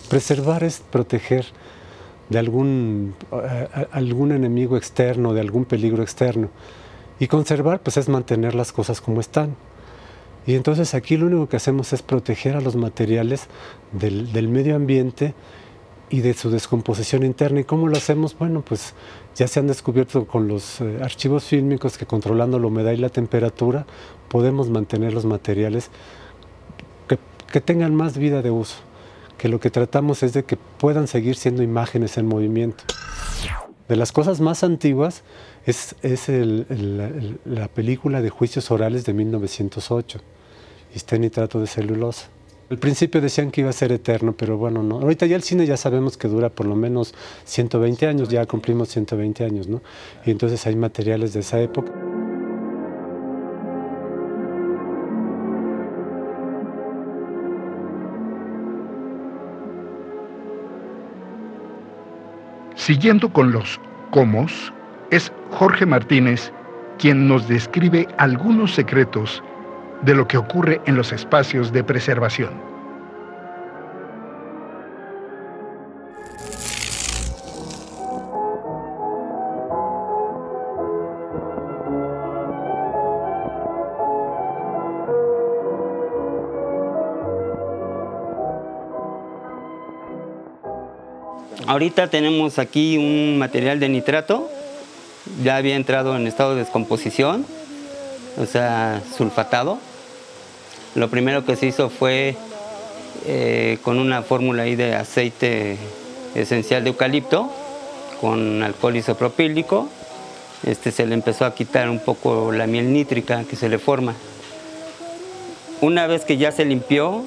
Preservar 0.09 0.65
es 0.65 0.81
proteger 0.81 1.47
de 2.29 2.39
algún, 2.39 3.15
algún 3.93 4.33
enemigo 4.33 4.77
externo, 4.77 5.33
de 5.33 5.41
algún 5.41 5.65
peligro 5.65 6.03
externo. 6.03 6.51
Y 7.19 7.29
conservar, 7.29 7.81
pues 7.81 7.97
es 7.97 8.09
mantener 8.09 8.55
las 8.55 8.73
cosas 8.73 9.01
como 9.01 9.21
están. 9.21 9.57
Y 10.47 10.55
entonces 10.55 10.95
aquí 10.95 11.17
lo 11.17 11.27
único 11.27 11.49
que 11.49 11.57
hacemos 11.57 11.93
es 11.93 12.03
proteger 12.03 12.57
a 12.57 12.61
los 12.61 12.77
materiales 12.77 13.49
del, 13.93 14.33
del, 14.33 14.49
medio 14.49 14.77
ambiente 14.77 15.35
y 16.09 16.21
de 16.21 16.35
su 16.35 16.51
descomposición 16.51 17.25
interna. 17.25 17.61
¿Y 17.61 17.65
cómo 17.65 17.89
lo 17.89 17.97
hacemos? 17.97 18.37
Bueno, 18.39 18.63
pues 18.63 18.95
ya 19.35 19.49
se 19.49 19.59
han 19.59 19.67
descubierto 19.67 20.27
con 20.27 20.47
los 20.47 20.81
eh, 20.81 20.99
archivos 21.03 21.45
fílmicos 21.45 21.99
que 21.99 22.07
controlando 22.07 22.61
la 22.61 22.69
humedad 22.69 22.93
y 22.93 22.99
la 22.99 23.09
temperatura 23.09 23.87
podemos 24.29 24.69
mantener 24.71 25.13
los 25.13 25.25
materiales 25.25 25.91
que, 27.09 27.19
que 27.51 27.61
tengan 27.61 27.95
más 27.95 28.17
vida 28.17 28.41
de 28.43 28.53
uso 28.53 28.77
que 29.39 29.49
lo 29.49 29.61
que 29.61 29.71
tratamos 29.71 30.23
es 30.23 30.33
de 30.33 30.45
que 30.45 30.57
puedan 30.57 31.07
seguir 31.09 31.37
siendo 31.37 31.63
imágenes 31.63 32.19
en 32.19 32.27
movimiento. 32.27 32.85
De 33.89 33.97
las 33.97 34.11
cosas 34.11 34.41
más 34.41 34.65
antiguas 34.65 35.23
es, 35.65 35.95
es 36.03 36.29
la 36.29 37.69
película 37.69 38.21
de 38.21 38.31
Juicios 38.31 38.71
Orales 38.71 39.05
de 39.05 39.13
1908, 39.13 40.21
y 40.93 40.97
está 40.97 41.17
en 41.17 41.23
nitrato 41.23 41.61
de 41.61 41.67
celulosa. 41.67 42.29
Al 42.69 42.79
principio 42.79 43.21
decían 43.21 43.53
que 43.53 43.61
iba 43.61 43.71
a 43.71 43.73
ser 43.73 43.93
eterno, 43.93 44.35
pero 44.37 44.57
bueno, 44.57 44.83
no. 44.83 44.97
Ahorita 44.97 45.27
ya 45.27 45.37
el 45.37 45.45
cine 45.45 45.67
ya 45.67 45.77
sabemos 45.77 46.17
que 46.17 46.27
dura 46.27 46.49
por 46.49 46.67
lo 46.67 46.75
menos 46.75 47.15
120 47.45 48.09
años, 48.09 48.29
ya 48.29 48.45
cumplimos 48.47 48.89
120 48.89 49.45
años, 49.45 49.69
¿no? 49.69 49.83
Y 50.25 50.33
entonces 50.33 50.67
hay 50.67 50.75
materiales 50.75 51.33
de 51.33 51.41
esa 51.41 51.61
época. 51.61 51.93
Siguiendo 62.87 63.33
con 63.33 63.51
los 63.51 63.81
comos, 64.13 64.73
es 65.11 65.33
Jorge 65.51 65.85
Martínez 65.85 66.53
quien 67.01 67.27
nos 67.27 67.49
describe 67.49 68.07
algunos 68.17 68.77
secretos 68.77 69.43
de 70.03 70.15
lo 70.15 70.29
que 70.29 70.39
ocurre 70.39 70.81
en 70.87 70.95
los 70.95 71.11
espacios 71.11 71.73
de 71.73 71.83
preservación. 71.83 72.76
Ahorita 91.77 92.09
tenemos 92.09 92.59
aquí 92.59 92.97
un 92.97 93.37
material 93.37 93.79
de 93.79 93.91
nitrato, 93.91 94.49
ya 95.45 95.57
había 95.57 95.77
entrado 95.77 96.17
en 96.17 96.27
estado 96.27 96.55
de 96.55 96.63
descomposición, 96.63 97.45
o 98.39 98.47
sea, 98.47 99.03
sulfatado. 99.15 99.79
Lo 100.95 101.11
primero 101.11 101.45
que 101.45 101.55
se 101.55 101.67
hizo 101.67 101.91
fue 101.91 102.35
eh, 103.27 103.77
con 103.83 103.99
una 103.99 104.23
fórmula 104.23 104.63
ahí 104.63 104.75
de 104.75 104.95
aceite 104.95 105.77
esencial 106.35 106.83
de 106.83 106.89
eucalipto 106.89 107.53
con 108.23 108.63
alcohol 108.63 108.97
isopropílico. 108.97 109.87
Este, 110.65 110.91
se 110.91 111.05
le 111.05 111.13
empezó 111.13 111.45
a 111.45 111.55
quitar 111.55 111.91
un 111.91 111.99
poco 111.99 112.53
la 112.53 112.67
miel 112.67 112.91
nítrica 112.91 113.45
que 113.45 113.55
se 113.55 113.69
le 113.69 113.79
forma. 113.79 114.15
Una 115.83 116.07
vez 116.07 116.25
que 116.25 116.39
ya 116.39 116.53
se 116.53 116.65
limpió, 116.65 117.23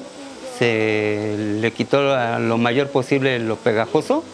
se 0.58 1.36
le 1.60 1.70
quitó 1.70 2.02
lo 2.40 2.58
mayor 2.58 2.88
posible 2.88 3.38
lo 3.38 3.54
pegajoso. 3.54 4.24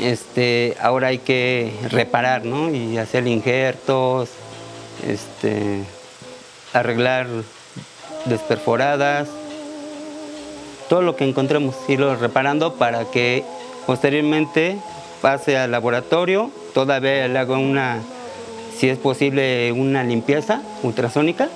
Este, 0.00 0.76
ahora 0.80 1.08
hay 1.08 1.18
que 1.18 1.72
reparar, 1.90 2.44
¿no? 2.44 2.70
Y 2.70 2.96
hacer 2.96 3.26
injertos, 3.26 4.30
este, 5.06 5.82
arreglar 6.72 7.26
desperforadas, 8.24 9.28
todo 10.88 11.02
lo 11.02 11.16
que 11.16 11.28
encontremos, 11.28 11.76
irlo 11.88 12.16
reparando 12.16 12.74
para 12.74 13.04
que 13.04 13.44
posteriormente 13.86 14.76
pase 15.20 15.56
al 15.56 15.70
laboratorio, 15.70 16.50
todavía 16.74 17.28
le 17.28 17.38
hago 17.38 17.54
una, 17.54 17.98
si 18.76 18.88
es 18.88 18.98
posible, 18.98 19.70
una 19.72 20.02
limpieza 20.02 20.62
ultrasónica 20.82 21.48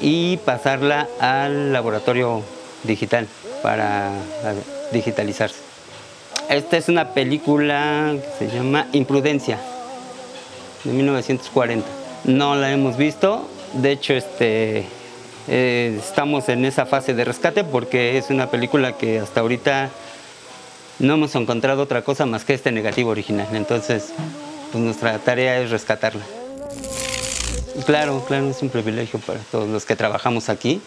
y 0.00 0.38
pasarla 0.38 1.08
al 1.18 1.72
laboratorio 1.72 2.42
digital 2.84 3.26
para 3.62 4.10
digitalizarse. 4.92 5.69
Esta 6.50 6.76
es 6.76 6.88
una 6.88 7.14
película 7.14 8.12
que 8.16 8.48
se 8.48 8.52
llama 8.52 8.88
Imprudencia. 8.90 9.60
de 10.82 10.92
1940. 10.92 11.86
No 12.24 12.56
la 12.56 12.72
hemos 12.72 12.96
visto, 12.96 13.48
de 13.74 13.92
hecho 13.92 14.14
este, 14.14 14.84
eh, 15.46 15.96
estamos 15.96 16.48
en 16.48 16.64
esa 16.64 16.86
fase 16.86 17.14
de 17.14 17.24
rescate 17.24 17.62
porque 17.62 18.18
es 18.18 18.30
una 18.30 18.50
película 18.50 18.98
que 18.98 19.20
hasta 19.20 19.42
ahorita 19.42 19.90
no 20.98 21.14
hemos 21.14 21.36
encontrado 21.36 21.84
otra 21.84 22.02
cosa 22.02 22.26
más 22.26 22.44
que 22.44 22.54
este 22.54 22.72
negativo 22.72 23.10
original. 23.10 23.46
Entonces, 23.52 24.08
pues 24.72 24.82
nuestra 24.82 25.20
tarea 25.20 25.60
es 25.60 25.70
rescatarla. 25.70 26.24
Claro, 27.86 28.24
claro, 28.26 28.50
es 28.50 28.60
un 28.60 28.70
privilegio 28.70 29.20
para 29.20 29.38
todos 29.52 29.68
los 29.68 29.84
que 29.84 29.94
trabajamos 29.94 30.48
aquí. 30.48 30.82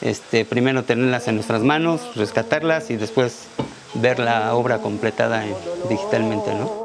Este, 0.00 0.46
primero 0.46 0.84
tenerlas 0.84 1.28
en 1.28 1.34
nuestras 1.34 1.60
manos, 1.60 2.16
rescatarlas 2.16 2.90
y 2.90 2.96
después 2.96 3.48
ver 3.94 4.18
la 4.18 4.54
obra 4.54 4.78
completada 4.78 5.42
digitalmente, 5.88 6.54
¿no? 6.54 6.82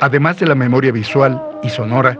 Además 0.00 0.38
de 0.38 0.46
la 0.46 0.54
memoria 0.54 0.92
visual 0.92 1.60
y 1.62 1.70
sonora, 1.70 2.16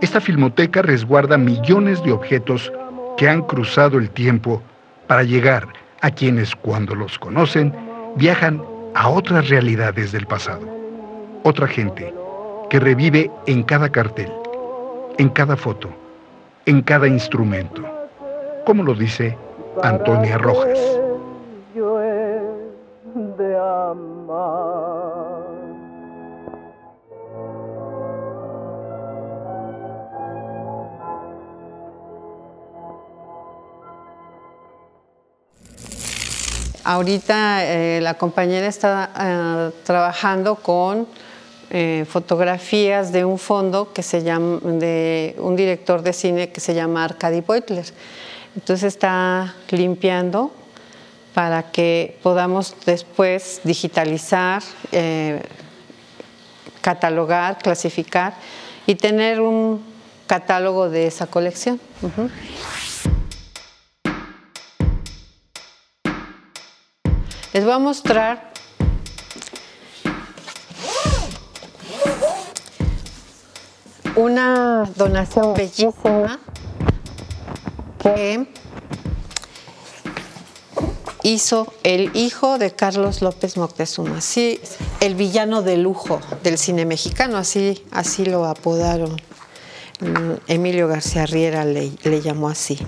esta 0.00 0.20
filmoteca 0.20 0.82
resguarda 0.82 1.38
millones 1.38 2.02
de 2.04 2.12
objetos 2.12 2.72
que 3.16 3.28
han 3.28 3.42
cruzado 3.42 3.98
el 3.98 4.10
tiempo 4.10 4.62
para 5.06 5.22
llegar 5.22 5.68
a 6.00 6.10
quienes 6.10 6.54
cuando 6.56 6.94
los 6.94 7.18
conocen 7.18 7.74
viajan 8.16 8.62
a 8.94 9.08
otras 9.08 9.48
realidades 9.48 10.12
del 10.12 10.26
pasado. 10.26 10.66
Otra 11.42 11.66
gente 11.66 12.12
que 12.70 12.80
revive 12.80 13.30
en 13.46 13.62
cada 13.62 13.88
cartel, 13.88 14.32
en 15.18 15.28
cada 15.28 15.56
foto, 15.56 15.90
en 16.66 16.82
cada 16.82 17.06
instrumento, 17.06 17.82
como 18.66 18.82
lo 18.82 18.94
dice 18.94 19.36
Antonia 19.82 20.38
Rojas. 20.38 21.03
Ahorita 36.84 37.64
eh, 37.64 38.00
la 38.02 38.12
compañera 38.14 38.66
está 38.66 39.10
eh, 39.18 39.70
trabajando 39.84 40.56
con 40.56 41.08
eh, 41.70 42.04
fotografías 42.06 43.10
de 43.10 43.24
un 43.24 43.38
fondo 43.38 43.90
que 43.94 44.02
se 44.02 44.22
llama, 44.22 44.60
de 44.62 45.34
un 45.38 45.56
director 45.56 46.02
de 46.02 46.12
cine 46.12 46.50
que 46.50 46.60
se 46.60 46.74
llama 46.74 47.04
Arkady 47.04 47.40
Beutler. 47.40 47.86
Entonces 48.54 48.94
está 48.94 49.54
limpiando 49.70 50.52
para 51.32 51.70
que 51.70 52.18
podamos 52.22 52.76
después 52.84 53.62
digitalizar, 53.64 54.62
catalogar, 56.80 57.58
clasificar 57.58 58.34
y 58.86 58.94
tener 58.94 59.40
un 59.40 59.82
catálogo 60.26 60.90
de 60.90 61.06
esa 61.06 61.26
colección. 61.26 61.80
Les 67.54 67.62
voy 67.64 67.72
a 67.72 67.78
mostrar 67.78 68.50
una 74.16 74.90
donación 74.96 75.54
bellísima 75.54 76.40
que 78.00 78.48
hizo 81.22 81.72
el 81.84 82.10
hijo 82.16 82.58
de 82.58 82.72
Carlos 82.72 83.22
López 83.22 83.56
Moctezuma, 83.56 84.20
sí, 84.20 84.60
el 84.98 85.14
villano 85.14 85.62
de 85.62 85.76
lujo 85.76 86.20
del 86.42 86.58
cine 86.58 86.84
mexicano, 86.86 87.36
así, 87.36 87.84
así 87.92 88.24
lo 88.24 88.46
apodaron. 88.46 89.14
Emilio 90.48 90.88
García 90.88 91.24
Riera 91.24 91.64
le, 91.64 91.92
le 92.02 92.20
llamó 92.20 92.48
así, 92.48 92.80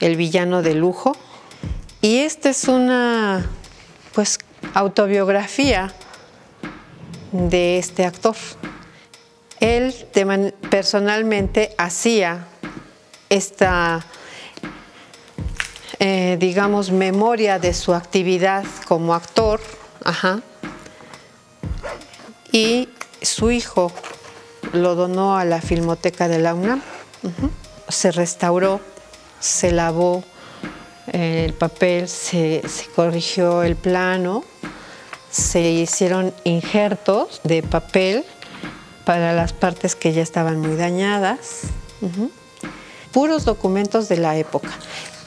el 0.00 0.16
villano 0.16 0.60
de 0.60 0.74
lujo. 0.74 1.16
Y 2.02 2.18
esta 2.18 2.50
es 2.50 2.64
una 2.64 3.48
pues 4.12 4.38
autobiografía 4.74 5.92
de 7.32 7.78
este 7.78 8.04
actor. 8.04 8.36
Él 9.60 9.94
personalmente 10.70 11.74
hacía 11.78 12.46
esta, 13.28 14.04
eh, 15.98 16.36
digamos, 16.38 16.90
memoria 16.90 17.58
de 17.58 17.72
su 17.72 17.94
actividad 17.94 18.64
como 18.88 19.14
actor, 19.14 19.60
y 22.50 22.88
su 23.22 23.50
hijo 23.50 23.92
lo 24.72 24.94
donó 24.94 25.36
a 25.36 25.44
la 25.44 25.60
Filmoteca 25.60 26.28
de 26.28 26.38
la 26.38 26.54
UNAM. 26.54 26.82
Se 27.88 28.10
restauró, 28.10 28.80
se 29.40 29.70
lavó, 29.70 30.24
el 31.06 31.52
papel, 31.54 32.08
se, 32.08 32.62
corrigió 32.94 33.62
el 33.62 33.76
plano, 33.76 34.44
se 35.30 35.70
hicieron 35.70 36.32
injertos 36.44 37.40
de 37.44 37.62
papel 37.62 38.24
para 39.04 39.32
las 39.32 39.52
partes 39.52 39.96
que 39.96 40.12
ya 40.12 40.22
estaban 40.22 40.60
muy 40.60 40.76
dañadas. 40.76 41.62
Puros 43.12 43.44
documentos 43.44 44.08
de 44.08 44.16
la 44.18 44.36
época, 44.36 44.70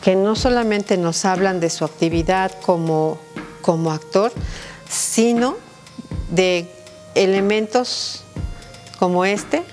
que 0.01 0.15
no 0.15 0.35
solamente 0.35 0.97
nos 0.97 1.25
hablan 1.25 1.59
de 1.59 1.69
su 1.69 1.85
actividad 1.85 2.51
como, 2.61 3.19
como 3.61 3.91
actor, 3.91 4.31
sino 4.89 5.57
de 6.29 6.71
elementos 7.15 8.23
como 8.99 9.25
este, 9.25 9.63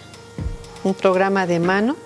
un 0.85 0.95
programa 0.95 1.47
de 1.47 1.61
mano 1.61 1.97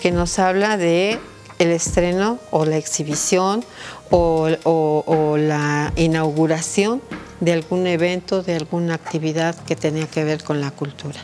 que 0.00 0.10
nos 0.10 0.38
habla 0.38 0.76
de 0.76 1.18
el 1.60 1.70
estreno 1.70 2.40
o 2.50 2.64
la 2.64 2.78
exhibición 2.78 3.64
o, 4.10 5.36
la 5.38 5.92
inauguración 5.94 7.00
de 7.38 7.52
algún 7.52 7.86
evento, 7.86 8.42
de 8.42 8.56
alguna 8.56 8.94
actividad 8.94 9.54
que 9.64 9.76
tenía 9.76 10.06
que 10.08 10.24
ver 10.24 10.42
con 10.42 10.60
la 10.60 10.70
cultura. 10.70 11.20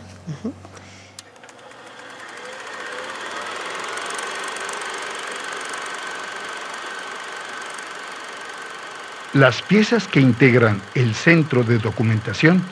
Las 9.32 9.62
piezas 9.62 10.06
que 10.06 10.20
integran 10.20 10.80
el 10.94 11.14
centro 11.14 11.64
de 11.64 11.78
documentación 11.78 12.62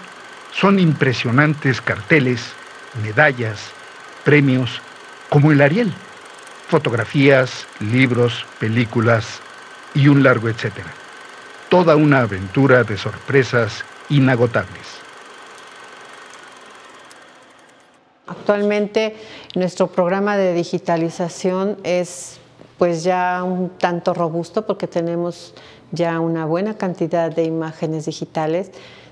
son 0.53 0.79
impresionantes 0.79 1.81
carteles, 1.81 2.41
medallas, 3.03 3.59
premios, 4.25 4.81
como 5.29 5.51
el 5.51 5.61
Ariel, 5.61 5.93
fotografías, 6.69 7.67
libros, 7.81 8.47
películas 8.59 9.41
y 9.95 10.09
un 10.09 10.23
largo 10.23 10.49
etcétera. 10.49 10.93
Toda 11.69 11.97
una 11.97 12.21
aventura 12.21 12.85
de 12.85 12.97
sorpresas 12.97 13.85
inagotables. 14.09 15.05
Actualmente 18.27 19.17
nuestro 19.55 19.89
programa 19.89 20.37
de 20.37 20.55
digitalización 20.55 21.79
es 21.85 22.39
pues 22.79 23.05
ya 23.05 23.43
un 23.45 23.71
tanto 23.71 24.15
robusto 24.15 24.67
porque 24.67 24.87
tenemos 24.87 25.55
ya 25.93 26.19
una 26.21 26.45
buena 26.45 26.77
cantidad 26.77 27.31
de 27.31 27.45
imágenes 27.45 28.07
digitales 28.07 28.71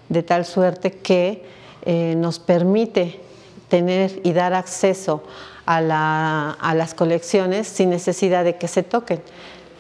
de 0.09 0.23
tal 0.23 0.45
suerte 0.45 0.93
que 0.93 1.45
eh, 1.85 2.15
nos 2.17 2.39
permite 2.39 3.21
tener 3.69 4.21
y 4.25 4.33
dar 4.33 4.55
acceso 4.55 5.23
a, 5.67 6.75
las 6.77 6.95
colecciones 6.95 7.67
sin 7.67 7.91
necesidad 7.91 8.45
de 8.45 8.57
que 8.57 8.69
se 8.69 8.83
toquen. 8.83 9.23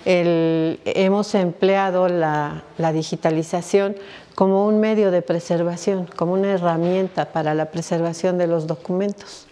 hemos 0.04 1.34
empleado 1.34 2.08
la, 2.08 2.62
la, 2.78 2.92
digitalización 2.92 3.96
como 4.34 4.66
un 4.66 4.80
medio 4.80 5.10
de 5.10 5.22
preservación, 5.22 6.08
como 6.16 6.32
una 6.32 6.52
herramienta 6.52 7.26
para 7.26 7.54
la 7.54 7.66
preservación 7.66 8.38
de 8.38 8.46
los 8.46 8.66
documentos. 8.66 9.46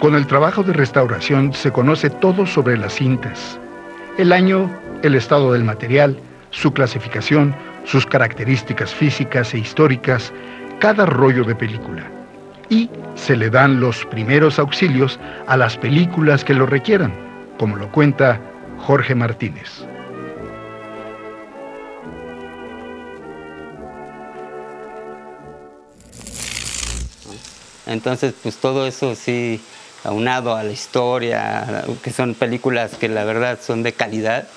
Con 0.00 0.14
el 0.14 0.26
trabajo 0.26 0.62
de 0.62 0.72
restauración 0.72 1.52
se 1.52 1.72
conoce 1.72 2.08
todo 2.08 2.46
sobre 2.46 2.78
las 2.78 2.94
cintas. 2.94 3.58
El 4.16 4.32
año, 4.32 4.70
el 5.02 5.14
estado 5.14 5.52
del 5.52 5.62
material, 5.62 6.18
su 6.48 6.72
clasificación, 6.72 7.54
sus 7.84 8.06
características 8.06 8.94
físicas 8.94 9.52
e 9.52 9.58
históricas, 9.58 10.32
cada 10.78 11.04
rollo 11.04 11.44
de 11.44 11.54
película. 11.54 12.10
Y 12.70 12.88
se 13.14 13.36
le 13.36 13.50
dan 13.50 13.78
los 13.78 14.06
primeros 14.06 14.58
auxilios 14.58 15.20
a 15.46 15.58
las 15.58 15.76
películas 15.76 16.44
que 16.44 16.54
lo 16.54 16.64
requieran, 16.64 17.12
como 17.58 17.76
lo 17.76 17.92
cuenta 17.92 18.40
Jorge 18.78 19.14
Martínez. 19.14 19.84
Entonces, 27.86 28.32
pues 28.42 28.56
todo 28.56 28.86
eso 28.86 29.14
sí, 29.14 29.60
aunado 30.04 30.56
a 30.56 30.62
la 30.62 30.72
historia, 30.72 31.84
que 32.02 32.12
son 32.12 32.34
películas 32.34 32.92
que 32.98 33.08
la 33.08 33.24
verdad 33.24 33.58
son 33.64 33.82
de 33.82 33.92
calidad, 33.92 34.48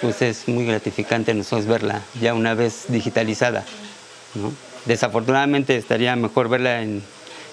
pues 0.00 0.20
es 0.22 0.48
muy 0.48 0.66
gratificante 0.66 1.32
nosotros 1.32 1.66
verla 1.66 2.02
ya 2.20 2.34
una 2.34 2.54
vez 2.54 2.86
digitalizada. 2.88 3.64
Desafortunadamente 4.84 5.76
estaría 5.76 6.16
mejor 6.16 6.48
verla 6.48 6.82
en, 6.82 7.02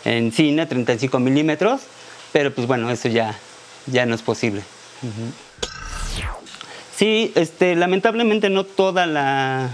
en 0.06 0.32
cine, 0.32 0.66
35 0.66 1.20
milímetros, 1.20 1.82
pero 2.32 2.54
pues 2.54 2.66
bueno, 2.66 2.90
eso 2.90 3.08
ya, 3.08 3.38
ya 3.86 4.06
no 4.06 4.16
es 4.16 4.22
posible. 4.22 4.64
Sí, 6.96 7.32
este, 7.36 7.76
lamentablemente 7.76 8.50
no 8.50 8.66
toda 8.66 9.06
la, 9.06 9.70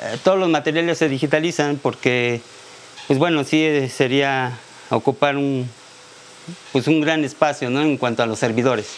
eh, 0.00 0.16
todos 0.24 0.38
los 0.38 0.48
materiales 0.48 0.98
se 0.98 1.08
digitalizan 1.08 1.76
porque 1.76 2.40
pues 3.06 3.18
bueno, 3.18 3.44
sí 3.44 3.62
eh, 3.62 3.88
sería 3.88 4.52
ocupar 4.88 5.36
un, 5.36 5.68
pues 6.72 6.86
un 6.86 7.00
gran 7.00 7.24
espacio 7.24 7.70
¿no? 7.70 7.80
en 7.82 7.96
cuanto 7.96 8.22
a 8.22 8.26
los 8.26 8.38
servidores. 8.38 8.96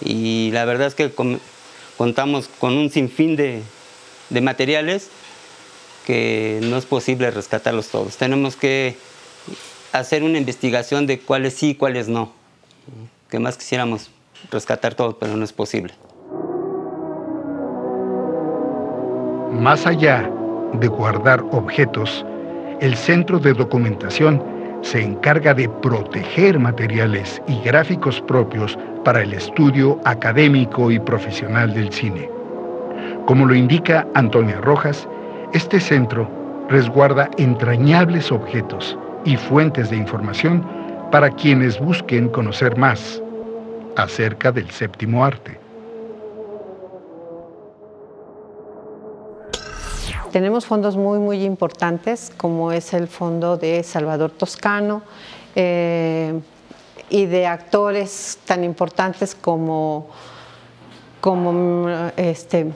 Y 0.00 0.50
la 0.52 0.64
verdad 0.64 0.86
es 0.86 0.94
que 0.94 1.12
contamos 1.96 2.48
con 2.58 2.76
un 2.76 2.90
sinfín 2.90 3.36
de, 3.36 3.62
de 4.30 4.40
materiales 4.40 5.08
que 6.06 6.60
no 6.62 6.76
es 6.78 6.86
posible 6.86 7.30
rescatarlos 7.30 7.88
todos. 7.88 8.16
Tenemos 8.16 8.56
que 8.56 8.96
hacer 9.92 10.22
una 10.22 10.38
investigación 10.38 11.06
de 11.06 11.20
cuáles 11.20 11.54
sí 11.54 11.70
y 11.70 11.74
cuáles 11.74 12.08
no. 12.08 12.32
Que 13.30 13.38
más 13.38 13.56
quisiéramos 13.56 14.10
rescatar 14.50 14.94
todos, 14.94 15.16
pero 15.18 15.36
no 15.36 15.44
es 15.44 15.52
posible. 15.52 15.94
Más 19.52 19.86
allá 19.86 20.30
de 20.74 20.88
guardar 20.88 21.42
objetos, 21.50 22.24
el 22.80 22.96
Centro 22.96 23.38
de 23.38 23.54
Documentación 23.54 24.42
se 24.82 25.02
encarga 25.02 25.54
de 25.54 25.68
proteger 25.68 26.58
materiales 26.58 27.42
y 27.48 27.60
gráficos 27.62 28.20
propios 28.22 28.78
para 29.04 29.22
el 29.22 29.32
estudio 29.32 30.00
académico 30.04 30.90
y 30.90 30.98
profesional 30.98 31.72
del 31.74 31.92
cine. 31.92 32.28
Como 33.26 33.46
lo 33.46 33.54
indica 33.54 34.06
Antonia 34.14 34.60
Rojas, 34.60 35.08
este 35.52 35.80
centro 35.80 36.28
resguarda 36.68 37.30
entrañables 37.38 38.30
objetos 38.30 38.96
y 39.24 39.36
fuentes 39.36 39.90
de 39.90 39.96
información 39.96 40.64
para 41.10 41.30
quienes 41.30 41.78
busquen 41.80 42.28
conocer 42.28 42.76
más 42.76 43.22
acerca 43.96 44.52
del 44.52 44.70
séptimo 44.70 45.24
arte. 45.24 45.58
Tenemos 50.32 50.66
fondos 50.66 50.96
muy, 50.96 51.18
muy 51.18 51.44
importantes, 51.44 52.30
como 52.36 52.70
es 52.70 52.92
el 52.92 53.08
fondo 53.08 53.56
de 53.56 53.82
Salvador 53.82 54.30
Toscano 54.30 55.02
eh, 55.54 56.38
y 57.08 57.24
de 57.24 57.46
actores 57.46 58.38
tan 58.44 58.62
importantes 58.62 59.34
como, 59.34 60.08
como 61.22 61.88
este, 62.16 62.72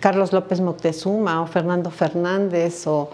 Carlos 0.00 0.32
López 0.32 0.60
Moctezuma 0.60 1.40
o 1.40 1.46
Fernando 1.46 1.90
Fernández 1.90 2.86
o, 2.86 3.08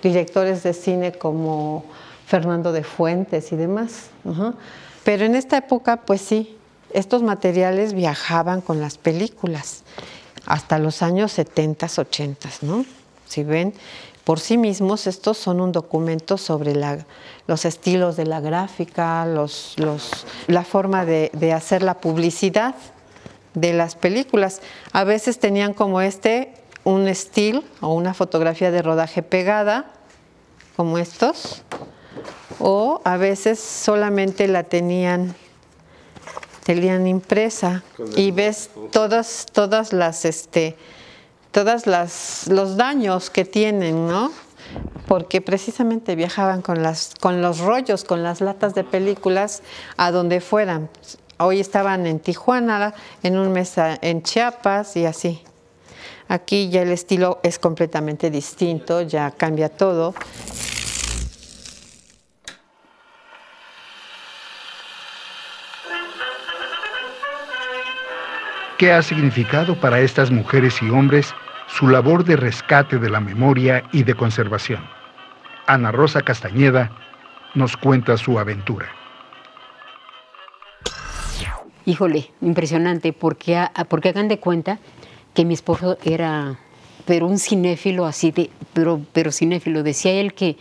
directores 0.00 0.62
de 0.62 0.72
cine 0.74 1.10
como 1.10 1.84
Fernando 2.26 2.70
de 2.70 2.84
Fuentes 2.84 3.50
y 3.50 3.56
demás. 3.56 4.10
Pero 5.02 5.24
en 5.24 5.34
esta 5.34 5.56
época, 5.56 5.96
pues 5.96 6.20
sí, 6.20 6.56
estos 6.92 7.22
materiales 7.24 7.94
viajaban 7.94 8.60
con 8.60 8.80
las 8.80 8.98
películas 8.98 9.82
hasta 10.46 10.78
los 10.78 11.02
años 11.02 11.32
70, 11.32 11.86
80, 11.98 12.48
¿no? 12.62 12.84
Si 13.26 13.44
ven, 13.44 13.74
por 14.24 14.38
sí 14.38 14.56
mismos 14.56 15.06
estos 15.06 15.36
son 15.36 15.60
un 15.60 15.72
documento 15.72 16.38
sobre 16.38 16.74
los 17.46 17.64
estilos 17.64 18.16
de 18.16 18.26
la 18.26 18.40
gráfica, 18.40 19.26
la 19.26 20.64
forma 20.64 21.04
de, 21.04 21.52
hacer 21.52 21.82
la 21.82 21.94
publicidad 21.94 22.74
de 23.54 23.72
las 23.72 23.96
películas. 23.96 24.62
A 24.92 25.02
veces 25.02 25.40
tenían 25.40 25.74
como 25.74 26.00
este 26.00 26.54
un 26.84 27.08
estilo 27.08 27.64
o 27.80 27.94
una 27.94 28.14
fotografía 28.14 28.70
de 28.70 28.82
rodaje 28.82 29.22
pegada, 29.22 29.92
como 30.76 30.98
estos, 30.98 31.62
o 32.60 33.00
a 33.04 33.16
veces 33.16 33.58
solamente 33.58 34.46
la 34.46 34.62
tenían 34.62 35.34
tenían 36.64 37.06
impresa 37.06 37.82
y 38.16 38.30
ves 38.30 38.70
todas, 38.90 39.46
todas 39.52 39.92
las, 39.92 40.24
este, 40.24 40.76
todas 41.50 41.86
las, 41.86 42.46
los 42.48 42.76
daños 42.76 43.30
que 43.30 43.44
tienen, 43.44 44.06
¿no? 44.06 44.32
Porque 45.06 45.40
precisamente 45.40 46.14
viajaban 46.14 46.62
con, 46.62 46.82
las, 46.82 47.12
con 47.20 47.42
los 47.42 47.58
rollos, 47.58 48.04
con 48.04 48.22
las 48.22 48.40
latas 48.40 48.74
de 48.74 48.84
películas 48.84 49.62
a 49.96 50.10
donde 50.10 50.40
fueran. 50.40 50.88
Hoy 51.38 51.60
estaban 51.60 52.06
en 52.06 52.20
Tijuana, 52.20 52.94
en 53.22 53.36
un 53.36 53.52
mes 53.52 53.74
en 53.76 54.22
Chiapas 54.22 54.96
y 54.96 55.06
así. 55.06 55.42
Aquí 56.28 56.70
ya 56.70 56.82
el 56.82 56.92
estilo 56.92 57.40
es 57.42 57.58
completamente 57.58 58.30
distinto, 58.30 59.02
ya 59.02 59.32
cambia 59.32 59.68
todo. 59.68 60.14
¿Qué 68.82 68.90
ha 68.90 69.00
significado 69.00 69.78
para 69.78 70.00
estas 70.00 70.32
mujeres 70.32 70.82
y 70.82 70.90
hombres 70.90 71.32
su 71.68 71.86
labor 71.86 72.24
de 72.24 72.34
rescate 72.34 72.98
de 72.98 73.10
la 73.10 73.20
memoria 73.20 73.84
y 73.92 74.02
de 74.02 74.16
conservación? 74.16 74.82
Ana 75.68 75.92
Rosa 75.92 76.22
Castañeda 76.22 76.90
nos 77.54 77.76
cuenta 77.76 78.16
su 78.16 78.40
aventura. 78.40 78.88
Híjole, 81.84 82.32
impresionante, 82.40 83.12
porque, 83.12 83.64
porque 83.88 84.08
hagan 84.08 84.26
de 84.26 84.40
cuenta 84.40 84.80
que 85.32 85.44
mi 85.44 85.54
esposo 85.54 85.96
era, 86.02 86.58
pero 87.04 87.28
un 87.28 87.38
cinéfilo 87.38 88.04
así 88.04 88.32
de, 88.32 88.50
pero, 88.72 89.00
pero 89.12 89.30
cinéfilo, 89.30 89.84
decía 89.84 90.10
él 90.10 90.34
que, 90.34 90.56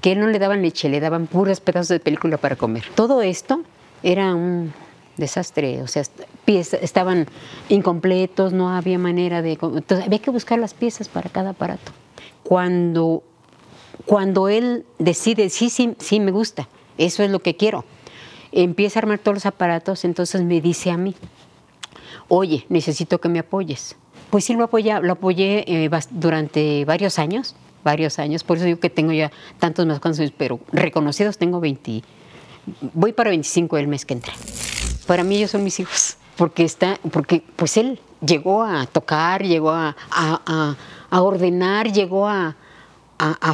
que 0.00 0.16
no 0.16 0.28
le 0.28 0.38
daban 0.38 0.62
leche, 0.62 0.88
le 0.88 0.98
daban 0.98 1.26
puros 1.26 1.60
pedazos 1.60 1.88
de 1.88 2.00
película 2.00 2.38
para 2.38 2.56
comer. 2.56 2.84
Todo 2.94 3.20
esto 3.20 3.60
era 4.02 4.34
un, 4.34 4.72
desastre, 5.16 5.82
o 5.82 5.86
sea, 5.86 6.02
piezas 6.44 6.82
estaban 6.82 7.26
incompletos, 7.68 8.52
no 8.52 8.70
había 8.70 8.98
manera 8.98 9.42
de... 9.42 9.52
Entonces 9.52 10.06
había 10.06 10.18
que 10.18 10.30
buscar 10.30 10.58
las 10.58 10.74
piezas 10.74 11.08
para 11.08 11.30
cada 11.30 11.50
aparato. 11.50 11.92
Cuando, 12.42 13.22
cuando 14.04 14.48
él 14.48 14.84
decide, 14.98 15.50
sí, 15.50 15.70
sí, 15.70 15.94
sí, 15.98 16.20
me 16.20 16.30
gusta, 16.30 16.68
eso 16.98 17.22
es 17.22 17.30
lo 17.30 17.40
que 17.40 17.56
quiero, 17.56 17.84
empieza 18.52 18.98
a 18.98 19.02
armar 19.02 19.18
todos 19.18 19.34
los 19.34 19.46
aparatos, 19.46 20.04
entonces 20.04 20.42
me 20.42 20.60
dice 20.60 20.90
a 20.90 20.96
mí, 20.96 21.14
oye, 22.28 22.64
necesito 22.68 23.20
que 23.20 23.28
me 23.28 23.40
apoyes. 23.40 23.96
Pues 24.30 24.44
sí, 24.44 24.54
lo, 24.54 24.64
apoya, 24.64 25.00
lo 25.00 25.14
apoyé 25.14 25.64
eh, 25.66 25.90
durante 26.10 26.84
varios 26.84 27.18
años, 27.18 27.54
varios 27.84 28.18
años, 28.18 28.44
por 28.44 28.56
eso 28.56 28.66
digo 28.66 28.80
que 28.80 28.90
tengo 28.90 29.12
ya 29.12 29.30
tantos 29.58 29.86
más 29.86 30.00
años, 30.04 30.32
pero 30.36 30.60
reconocidos 30.72 31.38
tengo 31.38 31.60
20, 31.60 32.02
voy 32.94 33.12
para 33.12 33.30
25 33.30 33.76
el 33.78 33.88
mes 33.88 34.04
que 34.04 34.14
entra 34.14 34.32
para 35.06 35.24
mí 35.24 35.36
ellos 35.36 35.50
son 35.50 35.64
mis 35.64 35.80
hijos, 35.80 36.16
porque, 36.36 36.64
está, 36.64 36.98
porque 37.10 37.42
pues 37.56 37.76
él 37.76 38.00
llegó 38.20 38.62
a 38.62 38.86
tocar, 38.86 39.42
llegó 39.42 39.70
a, 39.72 39.96
ordenar, 41.10 41.92
llegó 41.92 42.28
a, 42.28 42.54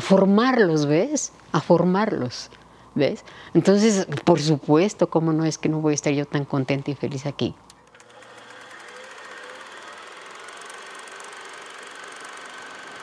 formarlos, 0.01 0.87
¿ves? 0.87 1.33
A 1.53 1.61
formarlos, 1.61 2.51
¿ves? 2.95 3.25
Entonces, 3.55 4.07
por 4.25 4.41
supuesto, 4.41 5.09
¿cómo 5.09 5.33
no 5.33 5.45
es 5.45 5.59
que 5.59 5.69
no 5.69 5.81
voy 5.81 5.93
a 5.93 5.95
estar 5.95 6.12
yo 6.12 6.27
tan 6.27 6.45
contenta 6.45 6.91
y 6.91 6.95
feliz 6.95 7.27
aquí? 7.27 7.55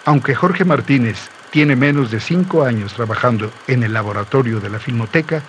Aunque 0.05 0.33
Jorge 0.33 0.65
Martínez 0.65 1.29
tiene 1.51 1.75
menos 1.75 2.09
de 2.09 2.19
cinco 2.19 2.63
años 2.63 2.93
trabajando 2.93 3.51
en 3.67 3.83
el 3.83 3.93
laboratorio 3.93 4.59
de 4.59 4.69
la 4.69 4.79
Filmoteca, 4.79 5.43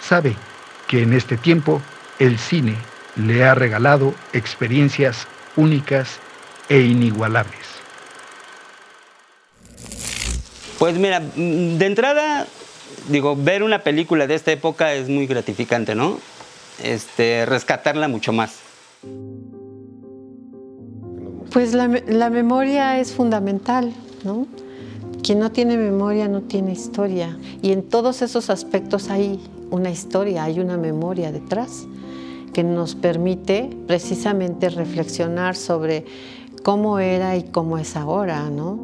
sabe 0.00 0.36
que 0.86 1.02
en 1.02 1.12
este 1.12 1.36
tiempo 1.36 1.82
el 2.18 2.38
cine 2.38 2.76
le 3.16 3.44
ha 3.44 3.54
regalado 3.54 4.14
experiencias 4.32 5.26
únicas 5.56 6.18
e 6.68 6.80
inigualables. 6.80 7.66
Pues 10.78 10.98
mira, 10.98 11.20
de 11.20 11.86
entrada, 11.86 12.46
digo, 13.08 13.34
ver 13.34 13.62
una 13.62 13.82
película 13.82 14.26
de 14.26 14.34
esta 14.34 14.52
época 14.52 14.92
es 14.92 15.08
muy 15.08 15.26
gratificante, 15.26 15.94
¿no? 15.94 16.18
Este, 16.82 17.46
rescatarla 17.46 18.08
mucho 18.08 18.32
más. 18.32 18.58
Pues 21.50 21.72
la, 21.72 21.88
la 22.06 22.28
memoria 22.28 23.00
es 23.00 23.12
fundamental, 23.12 23.94
¿no? 24.24 24.46
Quien 25.22 25.38
no 25.38 25.50
tiene 25.50 25.78
memoria 25.78 26.28
no 26.28 26.42
tiene 26.42 26.72
historia. 26.72 27.38
Y 27.62 27.72
en 27.72 27.82
todos 27.82 28.20
esos 28.20 28.50
aspectos 28.50 29.08
hay 29.08 29.40
una 29.70 29.90
historia, 29.90 30.44
hay 30.44 30.60
una 30.60 30.76
memoria 30.76 31.32
detrás 31.32 31.86
que 32.52 32.64
nos 32.64 32.94
permite 32.94 33.70
precisamente 33.86 34.68
reflexionar 34.68 35.56
sobre 35.56 36.04
cómo 36.62 36.98
era 36.98 37.36
y 37.36 37.44
cómo 37.44 37.78
es 37.78 37.96
ahora, 37.96 38.50
¿no? 38.50 38.78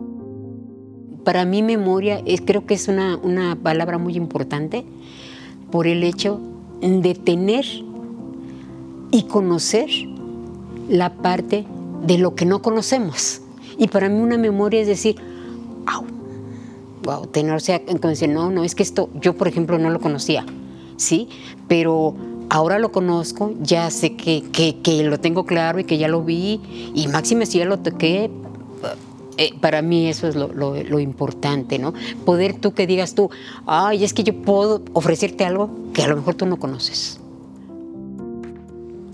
Para 1.25 1.44
mí 1.44 1.62
memoria 1.62 2.20
es, 2.27 2.40
creo 2.40 2.66
que 2.66 2.75
es 2.75 2.88
una, 2.88 3.16
una 3.16 3.57
palabra 3.57 3.98
muy 3.98 4.16
importante 4.16 4.85
por 5.70 5.87
el 5.87 6.05
hecho 6.05 6.40
de 6.81 7.14
tener 7.14 7.64
y 9.11 9.22
conocer 9.25 9.88
la 10.88 11.14
parte 11.14 11.64
de 12.07 12.18
lo 12.18 12.35
que 12.35 12.44
no 12.44 12.62
conocemos. 12.62 13.40
Y 13.79 13.88
para 13.88 14.09
mí 14.09 14.20
una 14.20 14.37
memoria 14.37 14.81
es 14.81 14.87
decir, 14.87 15.16
wow, 15.87 16.05
wow, 17.03 17.27
tener, 17.27 17.55
o 17.55 17.61
sea, 17.61 17.81
no, 18.29 18.51
no, 18.51 18.64
es 18.64 18.75
que 18.75 18.83
esto, 18.83 19.09
yo 19.14 19.35
por 19.35 19.48
ejemplo 19.48 19.79
no 19.79 19.90
lo 19.90 20.01
conocía, 20.01 20.44
¿sí? 20.96 21.29
Pero 21.68 22.14
ahora 22.52 22.78
lo 22.78 22.92
conozco, 22.92 23.54
ya 23.62 23.90
sé 23.90 24.14
que, 24.14 24.42
que, 24.52 25.02
lo 25.04 25.18
tengo 25.18 25.46
claro 25.46 25.80
y 25.80 25.84
que 25.84 25.96
ya 25.96 26.06
lo 26.06 26.22
vi, 26.22 26.60
y 26.94 27.08
máxime 27.08 27.46
si 27.46 27.58
ya 27.58 27.64
lo 27.64 27.78
toqué, 27.78 28.30
eh, 29.38 29.54
para 29.62 29.80
mí 29.80 30.06
eso 30.06 30.28
es 30.28 30.36
lo, 30.36 30.48
lo, 30.52 31.00
importante, 31.00 31.78
¿no? 31.78 31.94
Poder 32.26 32.52
tú 32.60 32.74
que 32.74 32.86
digas 32.86 33.14
tú, 33.14 33.30
ay, 33.64 34.04
es 34.04 34.12
que 34.12 34.22
yo 34.22 34.34
puedo 34.34 34.82
ofrecerte 34.92 35.46
algo 35.46 35.70
que 35.94 36.02
a 36.02 36.08
lo 36.08 36.16
mejor 36.16 36.34
tú 36.34 36.44
no 36.44 36.58
conoces. 36.58 37.18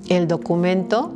El 0.08 0.26
documento 0.26 1.12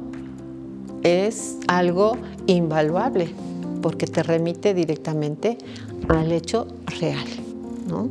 es 1.02 1.56
algo 1.66 2.16
invaluable 2.46 3.34
porque 3.82 4.06
te 4.06 4.22
remite 4.22 4.74
directamente 4.74 5.58
al 6.06 6.30
hecho 6.30 6.68
real, 7.00 7.26
¿no? 7.88 8.10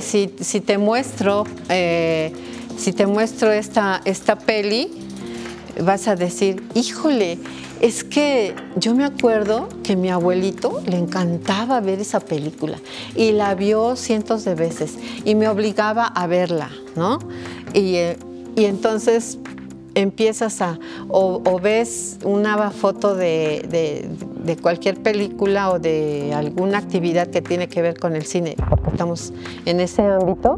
si, 0.00 0.60
te 0.60 0.78
muestro, 0.78 1.44
eh, 1.68 2.32
si 2.76 2.92
te 2.92 3.06
muestro 3.06 3.52
esta, 3.52 4.00
esta 4.04 4.36
peli, 4.36 4.90
vas 5.82 6.08
a 6.08 6.16
decir, 6.16 6.62
híjole, 6.74 7.38
es 7.80 8.04
que 8.04 8.54
yo 8.76 8.94
me 8.94 9.04
acuerdo 9.04 9.68
que 9.82 9.96
mi 9.96 10.10
abuelito 10.10 10.80
le 10.86 10.96
encantaba 10.96 11.80
ver 11.80 12.00
esa 12.00 12.20
película 12.20 12.78
y 13.14 13.32
la 13.32 13.54
vio 13.54 13.96
cientos 13.96 14.44
de 14.44 14.54
veces 14.54 14.94
y 15.24 15.34
me 15.34 15.48
obligaba 15.48 16.06
a 16.06 16.26
verla, 16.26 16.70
¿no? 16.96 17.18
Y, 17.74 17.96
eh, 17.96 18.16
y 18.56 18.64
entonces 18.66 19.38
empiezas 19.94 20.60
a, 20.60 20.78
o, 21.08 21.60
ves 21.60 22.18
una 22.24 22.70
foto 22.70 23.14
de, 23.14 24.08
cualquier 24.60 24.96
película 24.96 25.70
o 25.70 25.78
de 25.78 26.32
alguna 26.34 26.78
actividad 26.78 27.28
que 27.28 27.42
tiene 27.42 27.68
que 27.68 27.82
ver 27.82 27.98
con 27.98 28.14
el 28.14 28.24
cine, 28.24 28.56
estamos 28.90 29.32
en 29.64 29.80
ese 29.80 30.02
ámbito, 30.02 30.56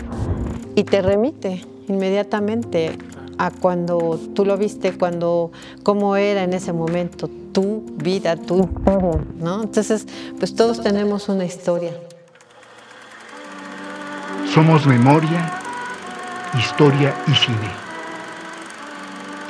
y 0.75 0.85
te 0.85 1.03
remite 1.03 1.63
inmediatamente 1.89 2.97
a 3.39 3.51
cuando 3.51 4.19
tú 4.35 4.45
lo 4.45 4.57
viste, 4.57 4.97
cuando, 4.97 5.51
cómo 5.83 6.17
era 6.17 6.43
en 6.43 6.53
ese 6.53 6.73
momento, 6.73 7.29
tu 7.53 7.85
vida, 7.97 8.37
tu. 8.37 8.69
Entonces, 9.41 10.07
pues 10.39 10.55
todos 10.55 10.83
tenemos 10.83 11.29
una 11.29 11.45
historia. 11.45 11.93
Somos 14.53 14.87
memoria, 14.87 15.53
historia 16.59 17.15
y 17.29 17.35
cine 17.35 17.87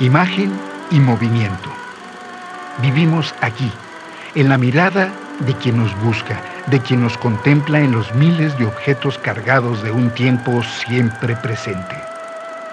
imagen 0.00 0.52
y 0.90 1.00
movimiento. 1.00 1.70
Vivimos 2.82 3.34
aquí, 3.40 3.70
en 4.34 4.50
la 4.50 4.58
mirada 4.58 5.10
de 5.40 5.54
quien 5.54 5.78
nos 5.78 5.98
busca, 6.02 6.38
de 6.66 6.80
quien 6.80 7.00
nos 7.00 7.16
contempla 7.16 7.80
en 7.80 7.92
los 7.92 8.14
miles 8.14 8.58
de 8.58 8.66
objetos 8.66 9.18
cargados 9.18 9.82
de 9.82 9.90
un 9.90 10.10
tiempo 10.10 10.62
siempre 10.62 11.34
presente, 11.36 11.96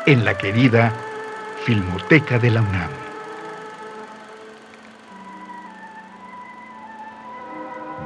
en 0.06 0.26
la 0.26 0.38
querida 0.38 0.92
Filmoteca 1.64 2.38
de 2.38 2.52
la 2.52 2.62
UNAM. 2.62 2.90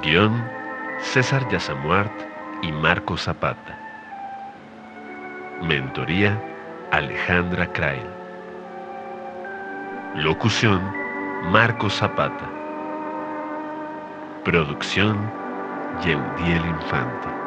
Guión 0.03 0.47
César 1.01 1.49
Yasamuart 1.49 2.11
y 2.61 2.71
Marco 2.71 3.17
Zapata. 3.17 3.79
Mentoría 5.63 6.39
Alejandra 6.91 7.71
Krail. 7.73 8.05
Locución, 10.17 10.81
Marco 11.51 11.89
Zapata. 11.89 12.47
Producción, 14.43 15.17
Yeudiel 16.03 16.63
Infante. 16.63 17.46